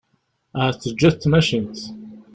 Ahat 0.57 0.79
teǧǧa-t 0.83 1.15
tmacint. 1.21 1.79